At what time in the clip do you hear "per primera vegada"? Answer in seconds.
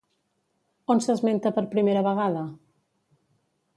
1.57-2.47